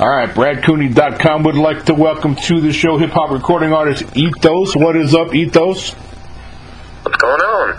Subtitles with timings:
[0.00, 4.74] All right, BradCooney.com would like to welcome to the show hip hop recording artist Ethos.
[4.74, 5.92] What is up, Ethos?
[5.92, 7.78] What's going on?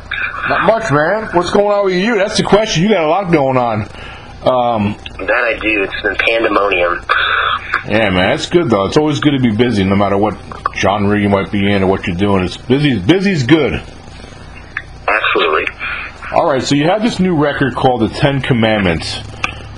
[0.50, 1.30] Not much, man.
[1.36, 2.16] What's going on with you?
[2.16, 2.84] That's the question.
[2.84, 3.82] You got a lot going on.
[4.48, 4.94] Um,
[5.26, 5.84] That I do.
[5.84, 7.04] It's been pandemonium.
[7.90, 8.86] yeah, man, that's good though.
[8.86, 10.38] It's always good to be busy, no matter what
[10.78, 12.46] genre you might be in or what you're doing.
[12.46, 12.98] It's busy.
[12.98, 13.74] Busy's good.
[15.08, 15.66] Absolutely.
[16.32, 19.18] All right, so you have this new record called The Ten Commandments.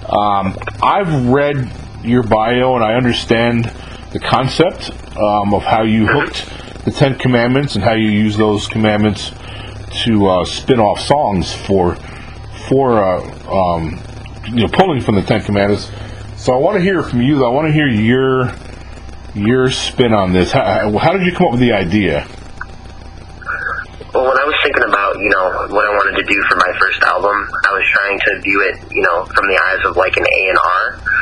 [0.07, 1.69] Um, I've read
[2.03, 3.65] your bio and I understand
[4.11, 6.45] the concept um, of how you hooked
[6.85, 9.31] the Ten Commandments and how you use those commandments
[10.03, 11.95] to uh, spin off songs for
[12.69, 13.21] for uh,
[13.51, 13.99] um,
[14.45, 15.91] you know pulling from the Ten Commandments.
[16.37, 17.45] So I want to hear from you.
[17.45, 18.53] I want to hear your
[19.33, 20.51] your spin on this.
[20.51, 22.25] How, how did you come up with the idea?
[24.13, 26.73] Well, when I was thinking about, you know, what I wanted to do for my
[26.79, 30.15] first album, I was trying to view it, you know, from the eyes of like
[30.17, 30.83] an A&R.
[30.95, 31.16] And,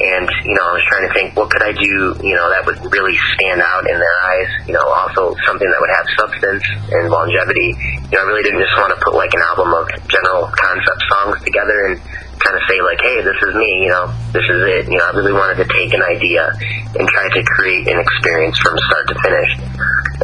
[0.00, 2.78] you know, I was trying to think, what could I do, you know, that would
[2.92, 4.50] really stand out in their eyes?
[4.68, 7.72] You know, also something that would have substance and longevity.
[8.10, 11.00] You know, I really didn't just want to put like an album of general concept
[11.08, 11.94] songs together and
[12.38, 14.84] kind of say like, hey, this is me, you know, this is it.
[14.92, 16.52] You know, I really wanted to take an idea
[16.94, 19.50] and try to create an experience from start to finish.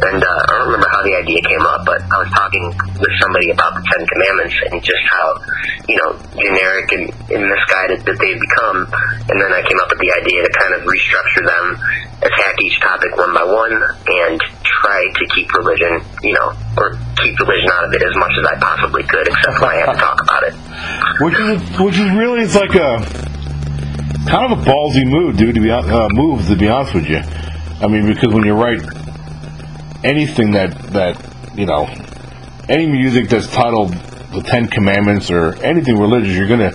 [0.05, 0.42] And uh,
[1.03, 2.63] the idea came up, but I was talking
[2.99, 5.27] with somebody about the Ten Commandments and just how,
[5.87, 8.87] you know, generic and, and misguided that they've become.
[9.27, 11.65] And then I came up with the idea to kind of restructure them,
[12.23, 17.35] attack each topic one by one, and try to keep religion, you know, or keep
[17.39, 19.99] religion out of it as much as I possibly could, except when I have to
[19.99, 20.55] talk about it.
[21.21, 22.97] Which is which is really it's like a
[24.25, 25.55] kind of a ballsy move, dude.
[25.55, 27.21] To be uh, move to be honest with you.
[27.81, 28.81] I mean, because when you write
[30.03, 31.17] anything that that
[31.55, 31.87] you know,
[32.69, 33.93] any music that's titled
[34.33, 36.71] the Ten Commandments or anything religious, you're gonna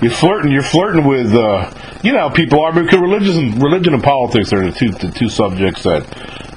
[0.00, 0.52] you're flirting.
[0.52, 4.70] You're flirting with uh, you know people are because religion and religion and politics are
[4.70, 6.06] the two the two subjects that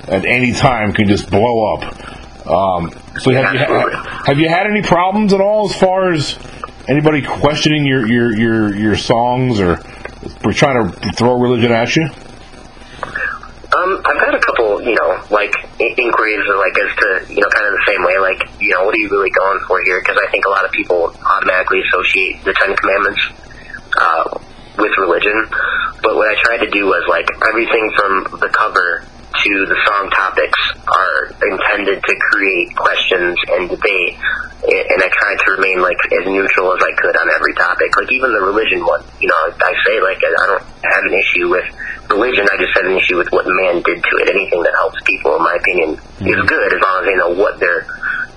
[0.10, 2.48] at any time can just blow up.
[2.48, 6.38] Um, so have you ha- have you had any problems at all as far as
[6.88, 9.80] anybody questioning your your your, your songs or
[10.44, 12.04] we're trying to throw religion at you?
[13.74, 15.54] Um, I've had a couple, you know, like
[15.98, 18.94] inquiries, like as to, you know, kind of the same way, like, you know, what
[18.94, 20.00] are you really going for here?
[20.00, 23.22] Because I think a lot of people automatically associate the Ten Commandments
[23.98, 24.40] uh,
[24.78, 25.48] with religion.
[26.02, 30.10] But what I tried to do was like everything from the cover to the song
[30.12, 34.18] topics are intended to create questions and debate.
[34.62, 37.96] And I tried to remain like as neutral as I could on every topic.
[37.98, 41.50] Like even the religion one, you know, I say like I don't have an issue
[41.50, 41.66] with
[42.12, 42.46] religion.
[42.52, 44.30] I just have an issue with what man did to it.
[44.30, 46.46] Anything that helps people, in my opinion, is mm-hmm.
[46.46, 47.88] good as long as they know what they're,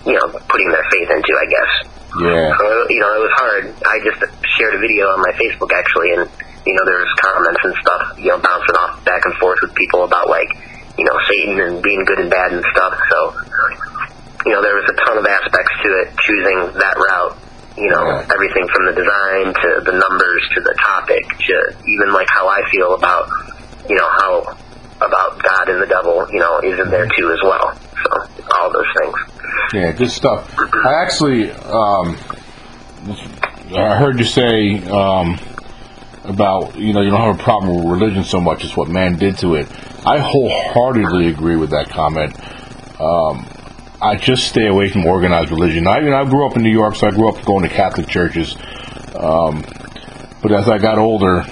[0.07, 1.35] you know, putting their faith into.
[1.35, 1.73] I guess.
[2.15, 2.55] Yeah.
[2.55, 3.63] So, you know, it was hard.
[3.91, 4.23] I just
[4.57, 6.31] shared a video on my Facebook actually, and
[6.67, 9.75] you know, there was comments and stuff, you know, bouncing off back and forth with
[9.75, 10.49] people about like,
[10.97, 12.99] you know, Satan and being good and bad and stuff.
[13.11, 13.37] So,
[14.47, 16.09] you know, there was a ton of aspects to it.
[16.25, 17.37] Choosing that route,
[17.77, 18.33] you know, Yeah.
[18.33, 22.63] everything from the design to the numbers to the topic to even like how I
[22.71, 23.29] feel about,
[23.89, 24.57] you know, how
[25.01, 27.79] about God and the devil, you know, is in there too as well.
[28.03, 29.15] So all those things.
[29.73, 30.55] Yeah, good stuff.
[30.59, 32.17] I actually, um,
[33.77, 35.39] I heard you say um,
[36.25, 39.17] about you know you don't have a problem with religion so much as what man
[39.17, 39.69] did to it.
[40.07, 42.35] I wholeheartedly agree with that comment.
[43.01, 43.47] Um,
[44.01, 45.87] I just stay away from organized religion.
[45.87, 47.71] I, you know, I grew up in New York, so I grew up going to
[47.71, 48.55] Catholic churches.
[49.15, 49.65] Um,
[50.43, 51.43] but as I got older,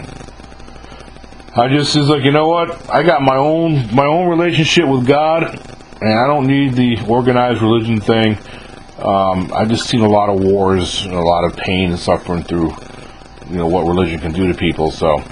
[1.55, 2.89] I just is like, you know what?
[2.89, 5.43] I got my own my own relationship with God,
[6.01, 8.39] and I don't need the organized religion thing.
[8.99, 12.43] Um, I just seen a lot of wars and a lot of pain and suffering
[12.43, 12.75] through,
[13.51, 14.91] you know, what religion can do to people.
[14.91, 15.23] So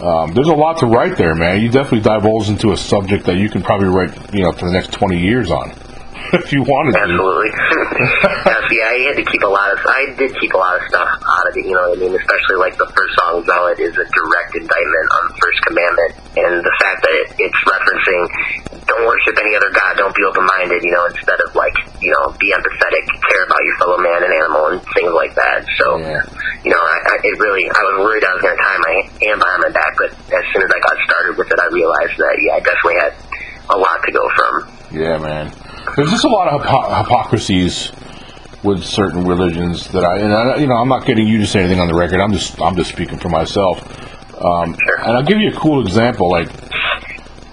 [0.00, 1.60] um, there's a lot to write there, man.
[1.60, 4.72] You definitely divulge into a subject that you can probably write, you know, for the
[4.72, 5.70] next 20 years on,
[6.32, 6.98] if you wanted to.
[6.98, 8.53] Absolutely.
[8.64, 9.78] yeah, see, I had to keep a lot of.
[9.84, 11.64] I did keep a lot of stuff out of it.
[11.66, 12.14] You know what I mean?
[12.16, 16.10] Especially like the first song, "Zealot," is a direct indictment on the first commandment,
[16.40, 18.22] and the fact that it, it's referencing,
[18.88, 19.96] "Don't worship any other god.
[19.96, 23.76] Don't be open-minded." You know, instead of like, you know, be empathetic, care about your
[23.78, 25.64] fellow man and animal, and things like that.
[25.78, 26.22] So, Yeah.
[26.64, 27.68] you know, I, I, it really.
[27.68, 28.94] I was worried I was going to tie my
[29.24, 32.16] hand behind my back, but as soon as I got started with it, I realized
[32.18, 33.12] that yeah, I definitely had
[33.70, 34.52] a lot to go from.
[34.92, 35.52] Yeah, man.
[35.96, 37.92] There's just a lot of hypo- hypocrisies
[38.64, 41.60] with certain religions that I, and I, you know, I'm not getting you to say
[41.60, 42.20] anything on the record.
[42.20, 43.82] I'm just, I'm just speaking for myself.
[44.42, 46.30] Um, and I'll give you a cool example.
[46.30, 46.50] Like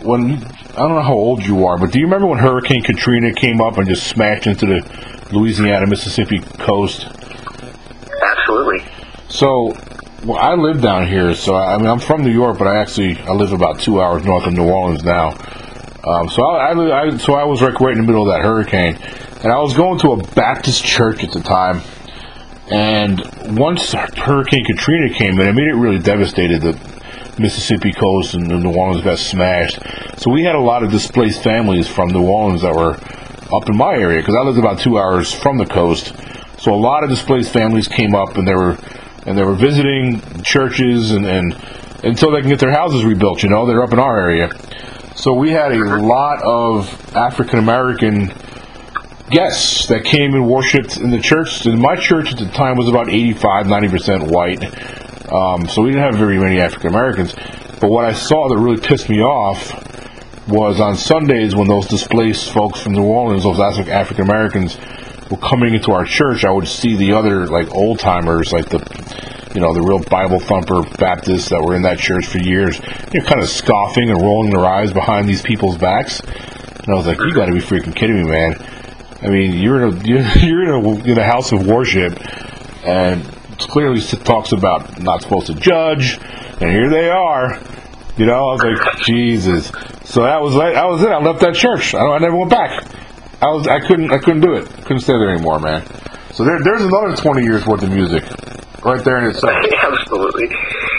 [0.04, 3.34] when I don't know how old you are, but do you remember when Hurricane Katrina
[3.34, 7.06] came up and just smashed into the Louisiana Mississippi coast?
[8.24, 8.86] Absolutely.
[9.30, 9.75] So
[10.25, 12.78] well, I live down here, so I, I mean, I'm from New York, but I
[12.78, 15.30] actually I live about two hours north of New Orleans now.
[16.04, 18.44] Um, so I, I, I so I was like right in the middle of that
[18.44, 18.96] hurricane,
[19.43, 21.81] and I was going to a Baptist church at the time.
[22.69, 23.19] And
[23.57, 26.79] once Hurricane Katrina came in, I mean, it really devastated the
[27.39, 29.79] Mississippi coast, and New Orleans got smashed.
[30.17, 32.99] So we had a lot of displaced families from New Orleans that were
[33.53, 36.13] up in my area because I lived about two hours from the coast.
[36.59, 38.77] So a lot of displaced families came up, and they were
[39.25, 41.55] and they were visiting churches and, and
[42.03, 43.43] until they can get their houses rebuilt.
[43.43, 44.49] You know, they're up in our area.
[45.15, 48.31] So we had a lot of African American
[49.31, 51.66] guests that came and worshipped in the church.
[51.66, 54.63] And my church at the time was about 85, 90% white.
[55.31, 57.33] Um, so we didn't have very many African Americans.
[57.80, 59.89] But what I saw that really pissed me off
[60.48, 64.78] was on Sundays when those displaced folks from New Orleans, those African Americans,
[65.30, 68.80] were coming into our church, I would see the other like old timers, like the
[69.56, 72.80] you know the real Bible thumper Baptists that were in that church for years,
[73.13, 76.19] you know, kind of scoffing and rolling their eyes behind these people's backs.
[76.19, 78.56] And I was like, you got to be freaking kidding me, man!
[79.21, 80.03] I mean, you're in a
[80.45, 82.13] you're in a, in a house of worship,
[82.85, 86.18] and it clearly talks about not supposed to judge,
[86.59, 87.59] and here they are.
[88.18, 89.68] You know, I was like, Jesus.
[90.06, 91.09] So that was that was it.
[91.09, 91.94] I left that church.
[91.94, 92.83] I, I never went back.
[93.41, 94.68] I was I couldn't I couldn't do it.
[94.68, 95.85] I Couldn't stay there anymore, man.
[96.33, 98.24] So there, there's another 20 years worth of music
[98.85, 99.51] right there in itself.
[99.81, 100.47] Absolutely.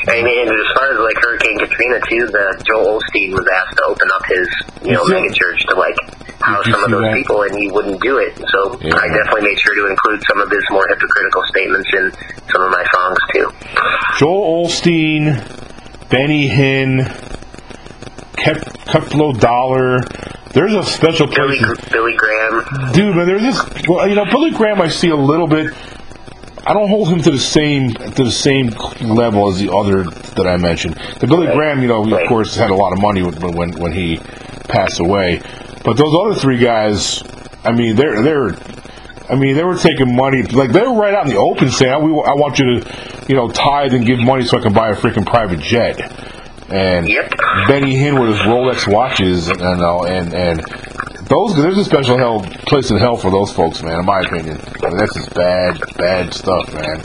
[0.09, 3.85] I mean, as far as like Hurricane Katrina too, the Joel Osteen was asked to
[3.85, 4.49] open up his
[4.85, 5.97] you know mega church to like
[6.43, 7.15] some of those that?
[7.15, 8.37] people, and he wouldn't do it.
[8.37, 8.97] So yeah.
[8.97, 12.13] I definitely made sure to include some of his more hypocritical statements in
[12.53, 13.47] some of my songs too.
[14.19, 15.39] Joel Osteen,
[16.09, 17.07] Benny Hinn,
[18.37, 20.01] Creflo Dollar.
[20.53, 21.61] There's a special place.
[21.61, 22.93] Billy, Billy Graham.
[22.93, 23.89] Dude, man, there's this.
[23.89, 25.73] Well, you know, Billy Graham, I see a little bit.
[26.65, 28.69] I don't hold him to the same to the same
[29.01, 30.95] level as the other that I mentioned.
[31.19, 31.57] The Billy right.
[31.57, 32.23] Graham, you know, right.
[32.23, 34.19] of course, had a lot of money when when when he
[34.69, 35.41] passed away.
[35.85, 37.23] But those other three guys,
[37.65, 38.57] I mean, they're they're.
[39.31, 41.93] I mean, they were taking money, like they were right out in the open saying,
[41.93, 44.91] "I, I want you to, you know, tithe and give money so I can buy
[44.91, 46.01] a freaking private jet."
[46.69, 47.31] And yep.
[47.69, 50.61] Benny Hinn with his Rolex watches, you know, and and
[51.29, 54.01] those there's a special hell place in hell for those folks, man.
[54.01, 57.01] In my opinion, I mean, that's just bad, bad stuff, man.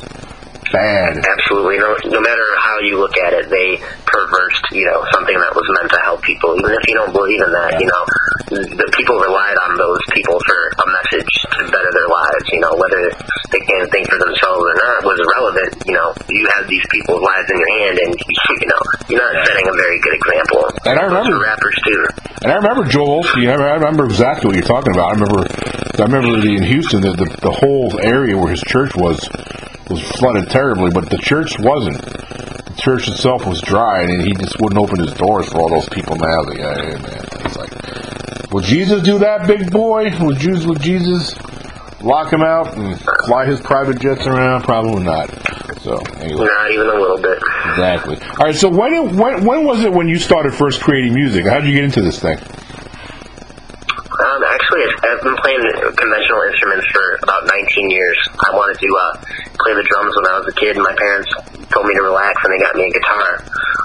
[0.74, 1.24] Bad.
[1.24, 1.80] Absolutely.
[1.80, 5.64] No, no matter how you look at it, they perversed, you know, something that was
[5.80, 6.60] meant to help people.
[6.60, 8.04] Even if you don't believe in that, you know,
[8.48, 12.46] the people relied on those people for a message to better their lives.
[12.52, 13.04] You know, whether
[13.52, 15.72] they can think for themselves or not was irrelevant.
[15.84, 19.36] You know, you have these people's lives in your hand, and you know, you're not
[19.48, 20.62] setting a very good example.
[20.88, 22.02] And I remember rappers too.
[22.44, 23.52] And I remember Joel Osteen.
[23.52, 25.12] I remember exactly what you're talking about.
[25.12, 28.96] I remember, I remember the in Houston, the, the the whole area where his church
[28.96, 29.20] was
[29.90, 32.00] was flooded terribly, but the church wasn't.
[32.02, 35.90] The church itself was dry, and he just wouldn't open his doors for all those
[35.90, 36.16] people.
[36.16, 37.26] Now, like, hey, man,
[38.52, 40.10] would Jesus do that, big boy?
[40.22, 40.66] Would Jesus?
[40.66, 41.36] Would Jesus
[42.02, 44.64] lock him out and fly his private jets around?
[44.64, 45.30] Probably not.
[45.82, 46.46] So, anyway.
[46.46, 47.38] Not even a little bit.
[47.70, 48.18] Exactly.
[48.40, 48.56] All right.
[48.56, 51.46] So when when when was it when you started first creating music?
[51.46, 52.38] How did you get into this thing?
[54.18, 55.62] Um, actually, I've been playing
[55.96, 58.18] conventional instruments for about 19 years.
[58.48, 59.18] I wanted to uh,
[59.62, 61.30] play the drums when I was a kid, and my parents
[61.78, 63.38] told me to relax, and they got me a guitar.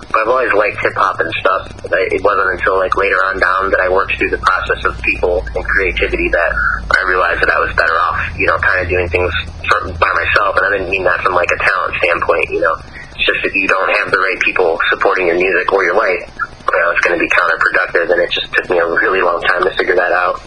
[0.09, 1.69] But I've always liked hip hop and stuff.
[1.93, 5.45] It wasn't until like later on down that I worked through the process of people
[5.45, 6.51] and creativity that
[6.89, 9.33] I realized that I was better off, you know, kind of doing things
[9.69, 10.57] for, by myself.
[10.57, 12.77] And I didn't mean that from like a talent standpoint, you know.
[13.13, 16.25] It's just if you don't have the right people supporting your music or your life,
[16.49, 19.41] you know, it's going to be counterproductive, and it just took me a really long
[19.45, 20.41] time to figure that out.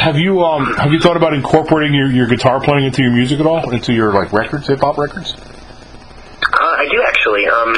[0.00, 3.40] Have you um have you thought about incorporating your, your guitar playing into your music
[3.40, 5.34] at all, into your like records, hip hop records?
[5.34, 7.46] Uh, I do actually.
[7.46, 7.74] Um,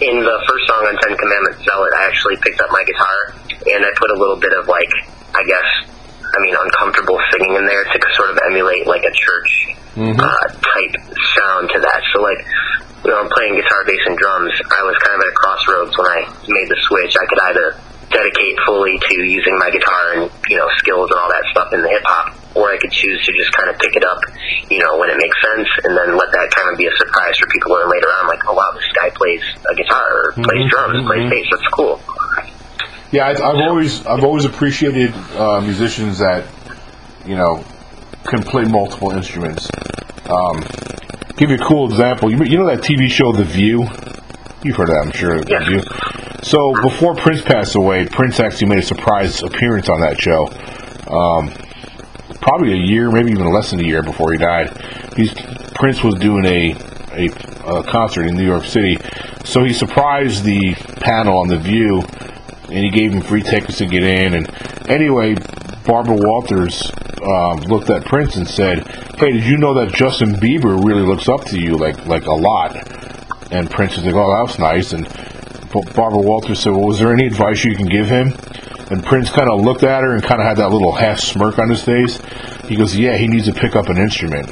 [0.00, 3.36] in the first song on Ten Commandments, "Zealot," I actually picked up my guitar
[3.68, 4.90] and I put a little bit of like,
[5.36, 5.68] I guess,
[6.24, 9.50] I mean, uncomfortable singing in there to sort of emulate like a church
[9.94, 10.20] mm-hmm.
[10.20, 10.94] uh, type
[11.36, 12.00] sound to that.
[12.12, 12.40] So like
[13.04, 15.96] you know, I'm playing guitar, bass, and drums, I was kind of at a crossroads
[15.96, 16.20] when I
[16.52, 17.16] made the switch.
[17.16, 17.68] I could either
[18.10, 21.80] dedicate fully to using my guitar and you know skills and all that stuff in
[21.80, 24.20] the hip hop, or I could choose to just kind of pick it up,
[24.68, 27.38] you know, when it makes sense, and then let that kind of be a surprise
[27.38, 28.28] for people learn later on.
[28.28, 28.84] Like, oh wow, this
[29.20, 30.68] plays a guitar, or plays mm-hmm.
[30.68, 31.06] drums, mm-hmm.
[31.06, 31.46] plays bass.
[31.50, 32.00] That's cool.
[33.12, 36.46] Yeah, I, I've always I've always appreciated uh, musicians that
[37.26, 37.64] you know
[38.24, 39.68] can play multiple instruments.
[40.28, 40.62] Um,
[41.36, 42.30] give you a cool example.
[42.30, 43.88] You, you know that TV show The View?
[44.62, 45.36] You've heard of that, I'm sure.
[45.48, 45.58] Yeah.
[45.58, 45.82] The View.
[46.42, 50.46] So before Prince passed away, Prince actually made a surprise appearance on that show.
[51.10, 51.52] Um,
[52.40, 54.70] probably a year, maybe even less than a year before he died.
[55.16, 55.34] He's
[55.74, 56.76] Prince was doing a
[57.12, 57.28] a
[57.70, 58.98] a concert in New York City.
[59.44, 62.02] So he surprised the panel on the View,
[62.64, 64.34] and he gave him free tickets to get in.
[64.34, 65.36] And anyway,
[65.84, 66.90] Barbara Walters
[67.22, 68.86] um, looked at Prince and said,
[69.18, 72.34] "Hey, did you know that Justin Bieber really looks up to you like like a
[72.34, 72.76] lot?"
[73.52, 75.08] And Prince was like, "Oh, that was nice." And
[75.94, 78.34] Barbara Walters said, "Well, was there any advice you can give him?"
[78.90, 81.58] And Prince kind of looked at her and kind of had that little half smirk
[81.58, 82.18] on his face.
[82.66, 84.50] He goes, "Yeah, he needs to pick up an instrument."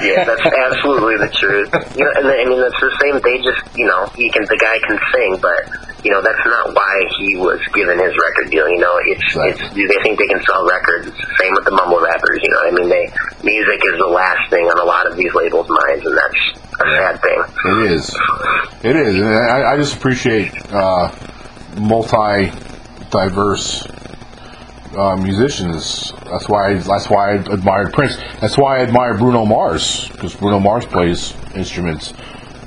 [0.00, 1.68] Yeah, that's absolutely the truth.
[1.96, 3.20] You know, and I mean, that's the same.
[3.20, 4.44] They just, you know, he can.
[4.48, 5.60] The guy can sing, but
[6.04, 8.68] you know, that's not why he was given his record deal.
[8.68, 9.52] You know, it's Right.
[9.54, 9.62] it's.
[9.74, 11.06] Do they think they can sell records?
[11.08, 12.40] It's the same with the mumble rappers.
[12.42, 13.04] You know, I mean, they
[13.44, 16.40] music is the last thing on a lot of these labels' minds, and that's
[16.80, 17.38] a sad thing.
[17.64, 18.04] It is.
[18.82, 19.14] It is.
[19.20, 21.12] And I, I just appreciate uh,
[21.76, 22.50] multi
[23.10, 23.86] diverse
[24.96, 26.12] uh, musicians.
[26.24, 28.16] That's why that's why I admired Prince.
[28.40, 32.12] That's why I admire Bruno Mars because Bruno Mars plays instruments.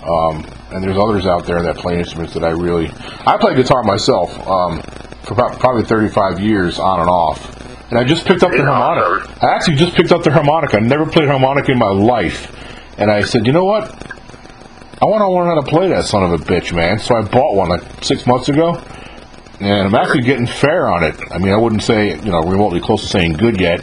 [0.03, 2.91] Um, and there's others out there that play instruments that I really.
[3.25, 4.81] I play guitar myself um,
[5.23, 7.51] for about probably 35 years on and off.
[7.89, 9.45] And I just picked up the harmonica.
[9.45, 10.77] I actually just picked up the harmonica.
[10.77, 12.51] I never played harmonica in my life.
[12.97, 13.83] And I said, you know what?
[15.01, 16.99] I want to learn how to play that son of a bitch, man.
[16.99, 18.81] So I bought one like six months ago,
[19.59, 21.15] and I'm actually getting fair on it.
[21.31, 23.81] I mean, I wouldn't say you know remotely close to saying good yet,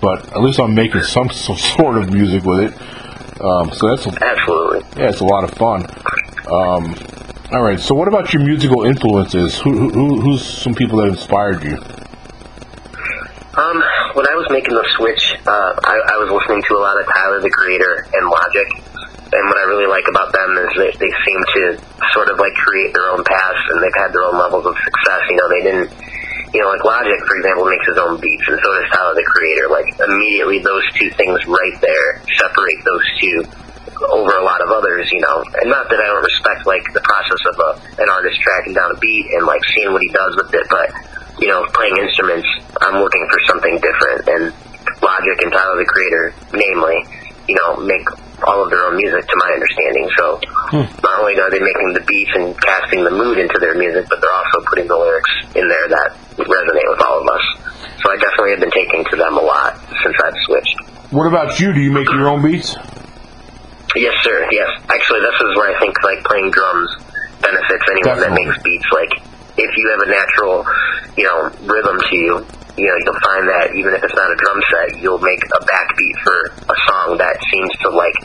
[0.00, 3.40] but at least I'm making some, some sort of music with it.
[3.40, 4.80] Um, so that's Absolutely.
[5.00, 5.86] yeah, it's a lot of fun.
[6.46, 6.94] Um,
[7.52, 9.58] all right, so what about your musical influences?
[9.58, 11.76] Who, who who's some people that inspired you?
[13.60, 13.82] Um,
[14.14, 17.06] when I was making the switch, uh, I, I was listening to a lot of
[17.12, 18.68] Tyler the Creator and Logic.
[19.30, 21.62] And what I really like about them is they, they seem to
[22.12, 25.22] sort of like create their own paths and they've had their own levels of success.
[25.30, 25.90] You know, they didn't,
[26.50, 29.22] you know, like Logic, for example, makes his own beats and so does Tyler the
[29.22, 29.70] Creator.
[29.70, 33.38] Like immediately those two things right there separate those two
[34.10, 35.44] over a lot of others, you know.
[35.62, 37.70] And not that I don't respect like the process of a,
[38.02, 40.90] an artist tracking down a beat and like seeing what he does with it, but
[41.38, 42.48] you know, playing instruments,
[42.82, 44.28] I'm looking for something different.
[44.28, 44.42] And
[45.02, 46.98] Logic and Tyler the Creator, namely,
[47.48, 48.04] you know, make
[48.44, 50.06] all of their own music to my understanding.
[50.16, 50.24] So
[50.72, 50.86] hmm.
[51.02, 54.20] not only are they making the beats and casting the mood into their music, but
[54.20, 57.44] they're also putting the lyrics in there that resonate with all of us.
[58.00, 60.76] So I definitely have been taking to them a lot since I've switched.
[61.12, 61.72] What about you?
[61.72, 62.76] Do you make your own beats?
[63.96, 64.46] Yes, sir.
[64.50, 64.70] Yes.
[64.88, 66.90] Actually, this is where I think like playing drums
[67.40, 68.86] benefits anyone that makes beats.
[68.92, 69.12] Like,
[69.58, 70.64] if you have a natural,
[71.16, 72.46] you know, rhythm to you,
[72.80, 75.60] you know, you'll find that even if it's not a drum set, you'll make a
[75.68, 78.16] backbeat for a song that seems to like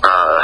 [0.00, 0.40] uh,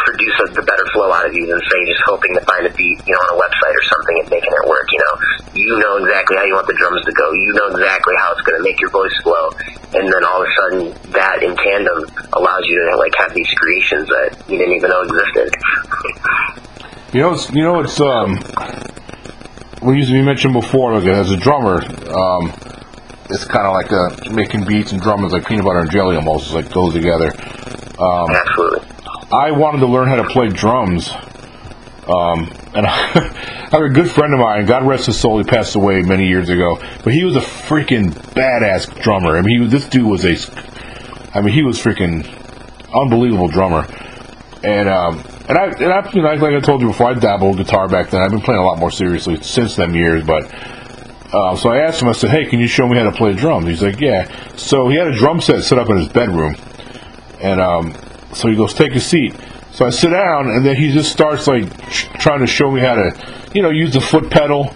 [0.00, 2.72] produce a, the better flow out of you than say just hoping to find a
[2.72, 4.88] beat, you know, on a website or something and making it work.
[4.88, 5.14] You know,
[5.52, 7.26] you know exactly how you want the drums to go.
[7.36, 9.52] You know exactly how it's going to make your voice flow,
[9.92, 10.80] and then all of a sudden,
[11.12, 12.00] that in tandem
[12.32, 15.52] allows you to like have these creations that you didn't even know existed.
[17.12, 18.40] You know, it's, you know, it's um,
[19.84, 20.94] we used to be mentioned before.
[20.98, 22.52] Like as a drummer, um,
[23.30, 26.16] it's kind of like uh making beats and drumming is like peanut butter and jelly
[26.16, 26.46] almost.
[26.46, 27.28] It's like goes together.
[27.98, 28.88] Um, Absolutely.
[29.32, 31.10] I wanted to learn how to play drums,
[32.06, 34.66] um, and I have a good friend of mine.
[34.66, 35.38] God rest his soul.
[35.38, 39.36] He passed away many years ago, but he was a freaking badass drummer.
[39.36, 40.36] I mean, he, was- this dude was a,
[41.36, 42.24] I mean, he was freaking
[42.92, 43.86] unbelievable drummer.
[44.62, 47.58] And um, and I and I you know like I told you before, I dabbled
[47.58, 48.22] guitar back then.
[48.22, 50.52] I've been playing a lot more seriously since them years, but.
[51.32, 52.08] Uh, so I asked him.
[52.08, 54.88] I said, "Hey, can you show me how to play drums?" He's like, "Yeah." So
[54.88, 56.54] he had a drum set set up in his bedroom,
[57.40, 57.92] and um,
[58.32, 59.34] so he goes, "Take a seat."
[59.72, 62.80] So I sit down, and then he just starts like tr- trying to show me
[62.80, 63.12] how to,
[63.52, 64.72] you know, use the foot pedal,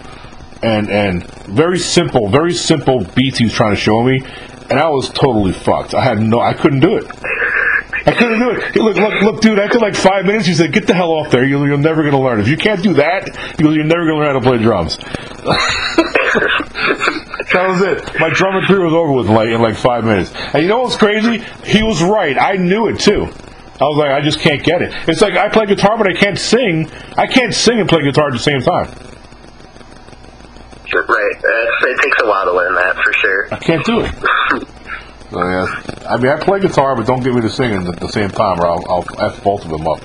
[0.61, 4.21] and and very simple, very simple beats he was trying to show me,
[4.69, 5.93] and I was totally fucked.
[5.93, 7.05] I had no, I couldn't do it.
[8.05, 8.75] I couldn't do it.
[8.75, 9.59] Look, look, look, dude.
[9.59, 11.43] After like five minutes, he said, "Get the hell off there.
[11.43, 12.39] You're, you're never gonna learn.
[12.39, 14.97] If you can't do that, you're never gonna learn how to play drums."
[17.53, 18.19] that was it.
[18.19, 20.31] My drumming career was over with in like in like five minutes.
[20.53, 21.43] And you know what's crazy?
[21.65, 22.37] He was right.
[22.37, 23.27] I knew it too.
[23.81, 24.93] I was like, I just can't get it.
[25.07, 26.89] It's like I play guitar, but I can't sing.
[27.17, 28.93] I can't sing and play guitar at the same time.
[30.93, 31.35] Right.
[31.35, 33.53] Uh, it takes a while to learn that for sure.
[33.53, 34.11] I can't do it.
[35.31, 35.88] oh, yeah.
[36.09, 38.59] I mean, I play guitar, but don't get me to singing at the same time,
[38.59, 40.01] or I'll, I'll f both of them up.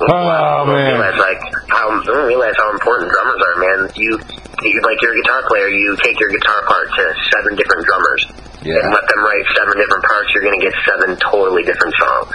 [0.00, 0.98] Oh I man.
[0.98, 3.90] realize like how I didn't realize how important drummers are, man.
[3.94, 4.18] You,
[4.64, 8.26] you like you're a guitar player, you take your guitar part to seven different drummers
[8.62, 8.80] Yeah.
[8.82, 10.28] and let them write seven different parts.
[10.34, 12.32] You're gonna get seven totally different songs,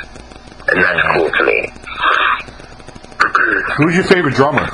[0.69, 1.13] and that's Yeah.
[1.17, 1.59] cool to me.
[3.77, 4.69] Who's your favorite drummer?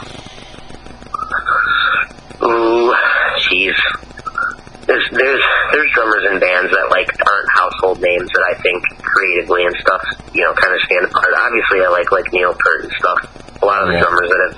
[2.44, 2.94] Ooh,
[3.50, 3.74] jeez.
[5.76, 10.00] There's drummers in bands that like aren't household names that I think creatively and stuff,
[10.32, 11.36] you know, kind of stand apart.
[11.36, 13.20] Obviously, I like like Neil Peart and stuff.
[13.60, 14.08] A lot of the Yeah.
[14.08, 14.58] drummers that have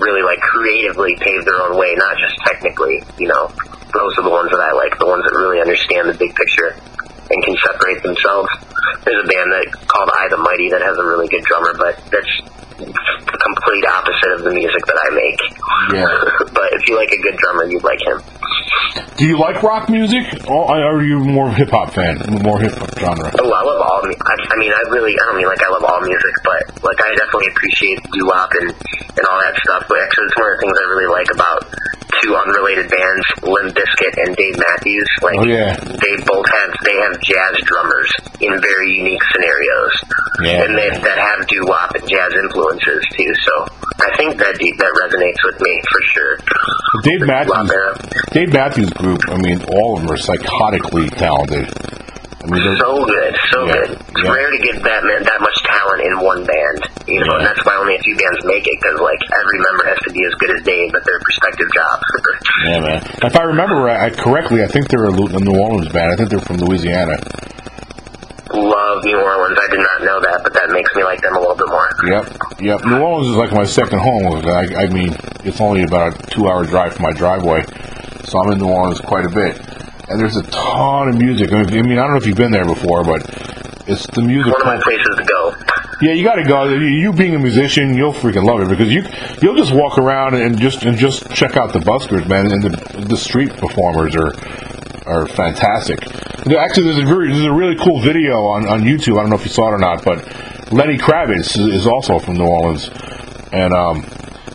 [0.00, 3.04] really like creatively paved their own way, not just technically.
[3.20, 3.52] You know,
[3.92, 6.72] those are the ones that I like, the ones that really understand the big picture
[7.28, 8.48] and can separate themselves.
[9.04, 12.00] There's a band that called I the Mighty that has a really good drummer, but
[12.08, 12.32] that's
[12.80, 15.40] the complete opposite of the music that I make.
[15.92, 16.08] Yeah.
[16.56, 18.20] but if you like a good drummer, you'd like him.
[19.16, 22.58] Do you like rock music, or are you more of a hip hop fan, more
[22.58, 23.30] hip hop genre?
[23.38, 24.02] Oh, I love all.
[24.02, 25.14] I, I mean, I really.
[25.14, 28.50] I don't mean like I love all music, but like I definitely appreciate doo wop
[28.60, 29.86] and and all that stuff.
[29.88, 31.60] But actually, it's one of the things I really like about
[32.24, 35.08] two unrelated bands, Limp Bizkit and Dave Matthews.
[35.22, 35.76] Like, Oh, yeah.
[35.76, 39.92] they both have they have jazz drummers in very unique scenarios,
[40.42, 40.62] Yeah.
[40.64, 43.32] and they that have doo wop and jazz influences too.
[43.44, 43.54] So
[44.00, 46.38] I think that that resonates with me for sure.
[47.02, 47.70] Dave Matthews,
[48.32, 49.20] Dave Matthews Group.
[49.28, 51.68] I mean, all of them are psychotically talented.
[52.44, 53.90] I mean, So good, so Yeah, good.
[53.96, 54.30] It's yeah.
[54.36, 56.76] rare to get that man, that much talent in one band,
[57.08, 59.84] you know, and that's why only a few bands make it because like every member
[59.88, 61.96] has to be as good as Dave at their respective job.
[62.68, 63.00] yeah, man.
[63.24, 66.12] If I remember right, correctly, I think they're a New Orleans band.
[66.12, 67.16] I think they're from Louisiana.
[68.52, 69.58] Love New Orleans.
[69.58, 71.88] I did not know that, but that makes me like them a little bit more.
[72.04, 72.84] Yep, yep.
[72.84, 74.44] New Orleans is like my second home.
[74.44, 75.16] I, I mean,
[75.48, 77.64] it's only about a two-hour drive from my driveway,
[78.28, 79.56] so I'm in New Orleans quite a bit.
[80.08, 81.52] And there's a ton of music.
[81.52, 83.22] I mean, I mean, I don't know if you've been there before, but
[83.86, 84.52] it's the music.
[84.52, 85.54] One of my places to go.
[86.00, 86.68] Yeah, you got to go.
[86.68, 89.04] You being a musician, you'll freaking love it because you
[89.40, 93.06] you'll just walk around and just and just check out the buskers, man, and the
[93.08, 94.32] the street performers are
[95.06, 96.04] are fantastic.
[96.46, 99.18] Actually, there's a very there's a really cool video on on YouTube.
[99.18, 102.18] I don't know if you saw it or not, but Lenny Kravitz is is also
[102.18, 102.90] from New Orleans,
[103.52, 104.04] and um,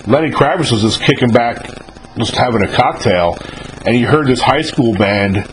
[0.05, 1.67] Lenny Kravitz was just kicking back,
[2.17, 3.37] just having a cocktail,
[3.85, 5.47] and he heard this high school band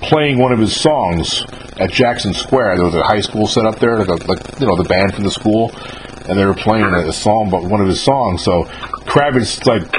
[0.00, 1.44] playing one of his songs
[1.78, 2.76] at Jackson Square.
[2.76, 5.24] There was a high school set up there, like, like you know the band from
[5.24, 5.70] the school,
[6.28, 8.42] and they were playing a, song, but one of his songs.
[8.42, 8.64] So
[9.06, 9.90] Kravitz like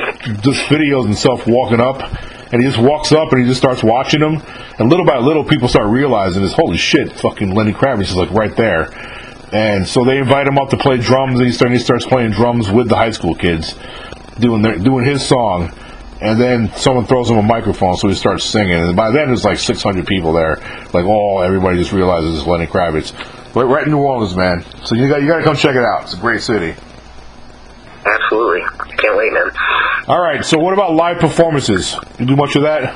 [0.41, 2.01] just videos himself walking up,
[2.51, 4.41] and he just walks up and he just starts watching them,
[4.77, 6.53] and little by little people start realizing this.
[6.53, 8.89] Holy shit, fucking Lenny Kravitz is like right there.
[9.51, 12.31] And so they invite him up to play drums, and he, start, he starts playing
[12.31, 13.73] drums with the high school kids,
[14.37, 15.71] doing their, doing his song
[16.21, 18.73] and then someone throws him a microphone, so he starts singing.
[18.75, 20.57] And by then, there's like 600 people there.
[20.93, 23.13] Like, all everybody just realizes it's Lenny Kravitz.
[23.55, 24.63] Right, right in New Orleans, man.
[24.85, 26.03] So you got you got to come check it out.
[26.03, 26.75] It's a great city.
[28.05, 28.61] Absolutely.
[28.97, 29.51] Can't wait, man.
[30.07, 30.43] All right.
[30.45, 31.95] So what about live performances?
[32.19, 32.93] You do much of that?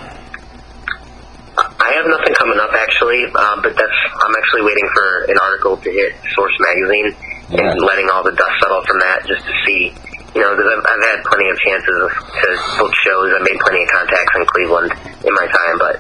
[1.58, 5.78] I have nothing coming up actually, um, but that's I'm actually waiting for an article
[5.78, 7.16] to hit Source magazine
[7.50, 7.72] Yeah.
[7.72, 9.94] and letting all the dust settle from that just to see,
[10.34, 11.98] you know, because I've, I've had plenty of chances
[12.42, 12.48] to
[12.82, 13.28] book shows.
[13.38, 14.90] I've made plenty of contacts in Cleveland
[15.22, 15.96] in my time, but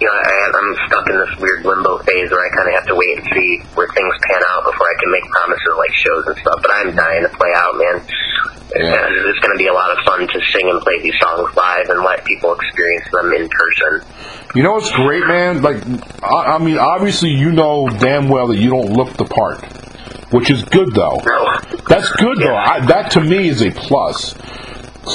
[0.00, 2.86] you know, I, I'm stuck in this weird limbo phase where I kind of have
[2.88, 6.24] to wait and see where things pan out before I can make promises like shows
[6.28, 6.58] and stuff.
[6.62, 7.96] But I'm dying to play out, man.
[8.76, 8.96] Yeah.
[8.96, 11.54] Uh, It's going to be a lot of fun to sing and play these songs
[11.56, 14.08] live and let people experience them in person.
[14.54, 15.60] You know what's great, man?
[15.62, 15.82] Like,
[16.22, 19.60] I, I mean, obviously, you know damn well that you don't look the part,
[20.30, 21.20] which is good though.
[21.88, 22.54] That's good though.
[22.56, 24.34] I, that to me is a plus.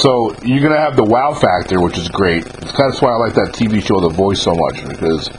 [0.00, 2.44] So you're gonna have the wow factor, which is great.
[2.44, 5.30] That's why I like that TV show, The Voice, so much because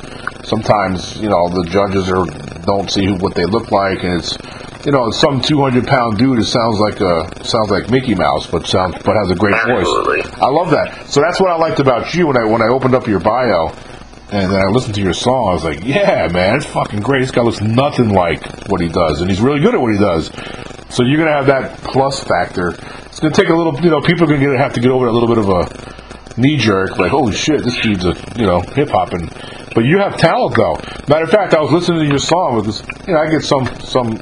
[0.47, 2.25] sometimes you know the judges are
[2.65, 4.37] don't see who, what they look like, and it's
[4.85, 6.39] you know some 200 pound dude.
[6.39, 10.21] It sounds like a sounds like Mickey Mouse, but sounds but has a great Absolutely.
[10.21, 10.33] voice.
[10.41, 11.07] I love that.
[11.07, 13.73] So that's what I liked about you when I when I opened up your bio.
[14.29, 15.49] And then I listened to your song.
[15.49, 17.21] I was like, "Yeah, man, it's fucking great.
[17.21, 19.97] This guy looks nothing like what he does, and he's really good at what he
[19.97, 20.29] does."
[20.89, 22.75] So you're gonna have that plus factor.
[23.05, 25.11] It's gonna take a little, you know, people are gonna have to get over a
[25.13, 28.89] little bit of a knee jerk, like, "Holy shit, this dude's a, you know, hip
[28.89, 29.31] hop." And
[29.73, 30.75] but you have talent, though.
[31.07, 33.69] Matter of fact, I was listening to your song because, you know, I get some
[33.79, 34.19] some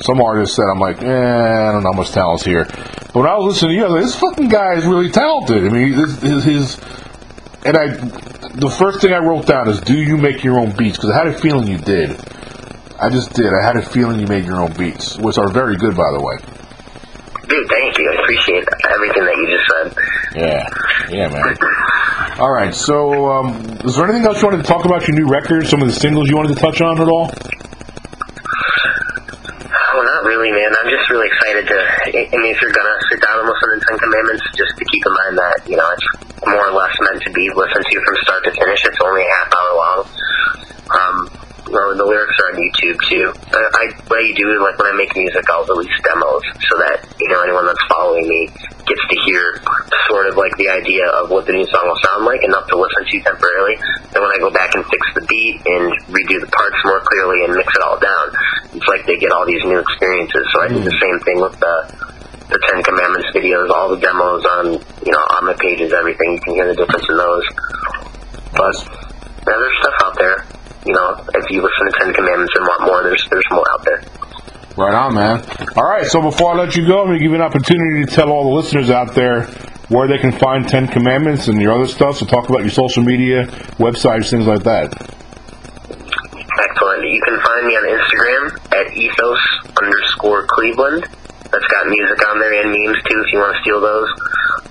[0.00, 2.64] some artists that I'm like, eh, I don't know how much talent's here.
[2.64, 5.10] But when I was listening to you, I was like, this fucking guy is really
[5.10, 5.64] talented.
[5.64, 6.76] I mean, his, his, his
[7.66, 7.88] and I,
[8.54, 10.96] the first thing I wrote down is, do you make your own beats?
[10.96, 12.10] Because I had a feeling you did.
[12.98, 13.52] I just did.
[13.52, 16.20] I had a feeling you made your own beats, which are very good, by the
[16.22, 16.36] way.
[17.48, 18.10] Dude, thank you.
[18.10, 19.86] I appreciate everything that you just said.
[20.34, 20.66] Yeah,
[21.10, 21.56] yeah, man.
[22.40, 22.74] All right.
[22.74, 25.66] So, um, is there anything else you wanted to talk about your new record?
[25.66, 27.30] Some of the singles you wanted to touch on at all?
[29.94, 30.72] Oh, not really, man.
[30.82, 31.78] I'm just really excited to.
[31.78, 34.84] I I mean, if you're gonna sit down and listen to Ten Commandments, just to
[34.84, 38.00] keep in mind that you know it's more or less meant to be listened to
[38.00, 38.80] from start to finish.
[38.84, 40.00] It's only a half hour long.
[40.86, 43.26] Um, you the lyrics are on YouTube too.
[43.50, 46.78] I, I what I do is like when I make music, I'll release demos so
[46.78, 48.46] that you know anyone that's following me
[48.86, 49.58] gets to hear
[50.06, 52.78] sort of like the idea of what the new song will sound like, enough to
[52.78, 53.74] listen to temporarily.
[54.14, 57.42] Then when I go back and fix the beat and redo the parts more clearly
[57.42, 58.26] and mix it all down,
[58.70, 60.46] it's like they get all these new experiences.
[60.54, 61.74] So I do the same thing with the
[62.48, 64.64] the Ten Commandments videos, all the demos on
[65.04, 66.32] you know on my pages, everything.
[66.34, 67.46] You can hear the difference in those.
[68.54, 68.74] But
[69.46, 70.46] yeah, there's stuff out there.
[70.86, 73.84] You know, if you listen to Ten Commandments and want more, there's there's more out
[73.84, 74.02] there.
[74.76, 75.44] Right on, man.
[75.74, 78.04] All right, so before I let you go, I'm going to give you an opportunity
[78.04, 79.44] to tell all the listeners out there
[79.88, 82.18] where they can find Ten Commandments and your other stuff.
[82.18, 83.46] So talk about your social media,
[83.78, 84.92] websites, things like that.
[86.60, 87.02] Excellent.
[87.08, 89.40] You can find me on Instagram at ethos
[89.80, 91.06] underscore Cleveland.
[91.56, 94.10] That's got music on there and memes too if you want to steal those.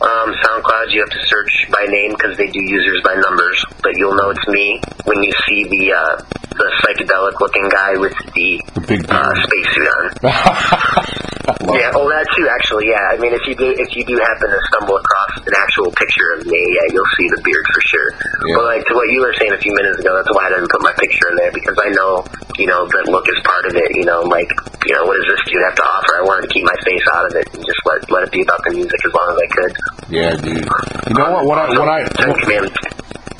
[0.05, 3.97] Um, SoundCloud, you have to search by name because they do users by numbers, but
[3.97, 6.21] you'll know it's me when you see the uh,
[6.51, 11.21] the psychedelic looking guy with the, The big uh, spacesuit on.
[11.45, 12.45] Yeah, oh, that too.
[12.49, 13.13] Actually, yeah.
[13.13, 16.29] I mean, if you do, if you do happen to stumble across an actual picture
[16.37, 18.09] of me, yeah, you'll see the beard for sure.
[18.49, 18.57] Yeah.
[18.57, 20.71] But like to what you were saying a few minutes ago, that's why I didn't
[20.73, 22.25] put my picture in there because I know,
[22.57, 23.89] you know, that look is part of it.
[23.93, 24.49] You know, like,
[24.89, 26.11] you know, what does this dude have to offer?
[26.17, 28.41] I wanted to keep my face out of it and just let let it be
[28.41, 29.71] about the music as long as I could.
[30.09, 30.65] Yeah, dude.
[31.09, 31.45] You know what?
[31.45, 31.99] What I, what I,
[32.41, 32.77] Commandments.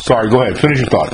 [0.06, 0.58] sorry, go ahead.
[0.58, 1.14] Finish your thought.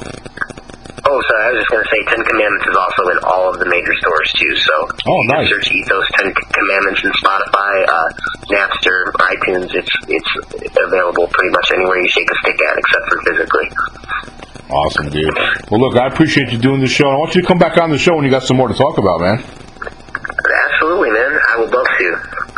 [1.11, 3.59] Oh, so I was just going to say, Ten Commandments is also in all of
[3.59, 4.53] the major stores too.
[4.63, 4.75] So
[5.11, 5.49] Oh, nice.
[5.51, 8.09] search Ethos Ten Commandments in Spotify, uh,
[8.47, 9.67] Napster, iTunes.
[9.75, 10.31] It's it's
[10.79, 13.67] available pretty much anywhere you shake a stick at, except for physically.
[14.71, 15.35] Awesome, dude.
[15.69, 17.09] Well, look, I appreciate you doing the show.
[17.11, 18.73] I want you to come back on the show when you got some more to
[18.73, 19.43] talk about, man.
[20.71, 21.39] Absolutely, man.
[21.51, 22.50] I would love to.